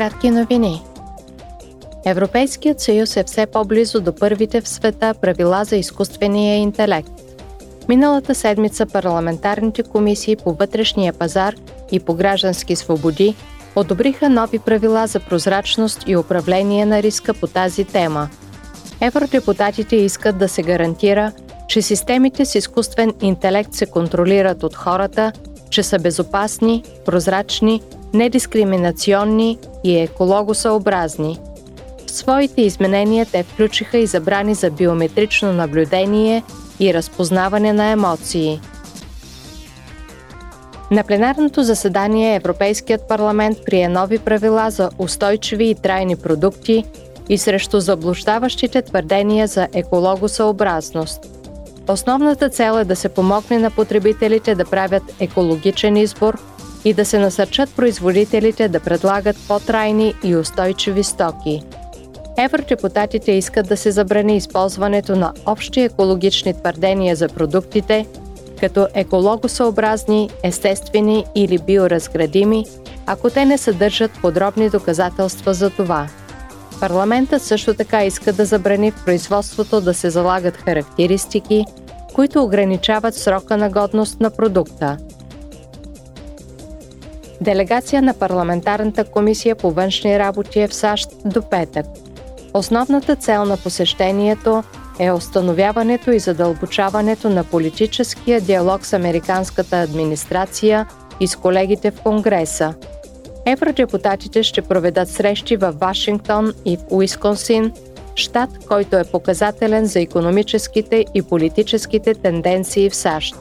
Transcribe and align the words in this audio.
Кратки 0.00 0.30
новини. 0.30 0.82
Европейският 2.06 2.80
съюз 2.80 3.16
е 3.16 3.24
все 3.24 3.46
по-близо 3.46 4.00
до 4.00 4.14
първите 4.14 4.60
в 4.60 4.68
света 4.68 5.14
правила 5.20 5.64
за 5.64 5.76
изкуствения 5.76 6.56
интелект. 6.56 7.10
Миналата 7.88 8.34
седмица 8.34 8.86
парламентарните 8.86 9.82
комисии 9.82 10.36
по 10.36 10.52
вътрешния 10.52 11.12
пазар 11.12 11.54
и 11.92 12.00
по 12.00 12.14
граждански 12.14 12.76
свободи 12.76 13.34
одобриха 13.76 14.28
нови 14.28 14.58
правила 14.58 15.06
за 15.06 15.20
прозрачност 15.20 16.04
и 16.06 16.16
управление 16.16 16.86
на 16.86 17.02
риска 17.02 17.34
по 17.34 17.46
тази 17.46 17.84
тема. 17.84 18.28
Евродепутатите 19.00 19.96
искат 19.96 20.38
да 20.38 20.48
се 20.48 20.62
гарантира, 20.62 21.32
че 21.68 21.82
системите 21.82 22.44
с 22.44 22.54
изкуствен 22.54 23.14
интелект 23.22 23.74
се 23.74 23.86
контролират 23.86 24.62
от 24.62 24.74
хората, 24.74 25.32
че 25.70 25.82
са 25.82 25.98
безопасни, 25.98 26.84
прозрачни, 27.06 27.82
недискриминационни 28.14 29.58
и 29.84 29.98
екологосъобразни. 29.98 31.38
В 32.06 32.10
своите 32.10 32.62
изменения 32.62 33.26
те 33.32 33.42
включиха 33.42 33.98
и 33.98 34.06
забрани 34.06 34.54
за 34.54 34.70
биометрично 34.70 35.52
наблюдение 35.52 36.42
и 36.80 36.94
разпознаване 36.94 37.72
на 37.72 37.84
емоции. 37.84 38.60
На 40.90 41.04
пленарното 41.04 41.62
заседание 41.62 42.34
Европейският 42.34 43.08
парламент 43.08 43.58
прие 43.66 43.88
нови 43.88 44.18
правила 44.18 44.70
за 44.70 44.90
устойчиви 44.98 45.70
и 45.70 45.74
трайни 45.74 46.16
продукти 46.16 46.84
и 47.28 47.38
срещу 47.38 47.80
заблуждаващите 47.80 48.82
твърдения 48.82 49.46
за 49.46 49.68
екологосъобразност. 49.72 51.26
Основната 51.88 52.48
цел 52.48 52.78
е 52.78 52.84
да 52.84 52.96
се 52.96 53.08
помогне 53.08 53.58
на 53.58 53.70
потребителите 53.70 54.54
да 54.54 54.64
правят 54.64 55.02
екологичен 55.20 55.96
избор 55.96 56.38
и 56.84 56.94
да 56.94 57.04
се 57.04 57.18
насърчат 57.18 57.76
производителите 57.76 58.68
да 58.68 58.80
предлагат 58.80 59.36
по-трайни 59.48 60.14
и 60.24 60.36
устойчиви 60.36 61.04
стоки. 61.04 61.62
Евродепутатите 62.38 63.32
искат 63.32 63.68
да 63.68 63.76
се 63.76 63.90
забрани 63.90 64.36
използването 64.36 65.16
на 65.16 65.32
общи 65.46 65.80
екологични 65.80 66.54
твърдения 66.54 67.16
за 67.16 67.28
продуктите, 67.28 68.06
като 68.60 68.88
екологосъобразни, 68.94 70.30
естествени 70.42 71.24
или 71.34 71.58
биоразградими, 71.58 72.64
ако 73.06 73.30
те 73.30 73.44
не 73.44 73.58
съдържат 73.58 74.10
подробни 74.22 74.70
доказателства 74.70 75.54
за 75.54 75.70
това. 75.70 76.08
Парламентът 76.80 77.42
също 77.42 77.74
така 77.74 78.04
иска 78.04 78.32
да 78.32 78.44
забрани 78.44 78.90
в 78.90 79.04
производството 79.04 79.80
да 79.80 79.94
се 79.94 80.10
залагат 80.10 80.56
характеристики, 80.56 81.64
които 82.14 82.42
ограничават 82.42 83.14
срока 83.14 83.56
на 83.56 83.70
годност 83.70 84.20
на 84.20 84.30
продукта. 84.30 84.96
Делегация 87.40 88.02
на 88.02 88.14
Парламентарната 88.14 89.04
комисия 89.04 89.56
по 89.56 89.70
външни 89.70 90.18
работи 90.18 90.60
е 90.60 90.68
в 90.68 90.74
САЩ 90.74 91.10
до 91.24 91.42
петък. 91.42 91.86
Основната 92.54 93.16
цел 93.16 93.44
на 93.44 93.56
посещението 93.56 94.62
е 94.98 95.12
установяването 95.12 96.10
и 96.10 96.18
задълбочаването 96.18 97.28
на 97.30 97.44
политическия 97.44 98.40
диалог 98.40 98.86
с 98.86 98.92
американската 98.92 99.80
администрация 99.80 100.86
и 101.20 101.26
с 101.26 101.36
колегите 101.36 101.90
в 101.90 102.00
Конгреса. 102.00 102.74
Евродепутатите 103.46 104.42
ще 104.42 104.62
проведат 104.62 105.08
срещи 105.08 105.56
в 105.56 105.72
Вашингтон 105.72 106.52
и 106.64 106.76
в 106.76 106.80
Уисконсин, 106.90 107.72
щат, 108.14 108.50
който 108.68 108.96
е 108.96 109.04
показателен 109.04 109.86
за 109.86 110.00
економическите 110.00 111.04
и 111.14 111.22
политическите 111.22 112.14
тенденции 112.14 112.90
в 112.90 112.94
САЩ. 112.94 113.34